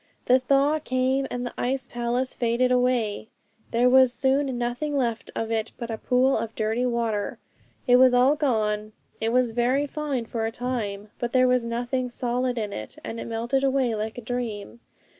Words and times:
The 0.25 0.39
thaw 0.39 0.79
came, 0.79 1.27
and 1.29 1.45
the 1.45 1.53
ice 1.59 1.87
palace 1.87 2.33
faded 2.33 2.71
away; 2.71 3.29
there 3.69 3.87
was 3.87 4.11
soon 4.11 4.57
nothing 4.57 4.97
left 4.97 5.29
of 5.35 5.51
it 5.51 5.73
but 5.77 5.91
a 5.91 5.99
pool 5.99 6.35
of 6.35 6.55
dirty 6.55 6.87
water. 6.87 7.37
It 7.85 7.97
was 7.97 8.11
all 8.11 8.35
gone; 8.35 8.93
it 9.19 9.31
was 9.31 9.51
very 9.51 9.85
fine 9.85 10.25
for 10.25 10.47
a 10.47 10.51
time; 10.51 11.11
but 11.19 11.33
there 11.33 11.47
was 11.47 11.63
nothing 11.63 12.09
solid 12.09 12.57
in 12.57 12.73
it, 12.73 12.95
and 13.03 13.19
it 13.19 13.25
melted 13.27 13.63
away 13.63 13.93
like 13.93 14.17
a 14.17 14.21
dream. 14.21 14.79